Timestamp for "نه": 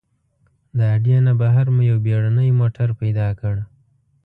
1.27-1.33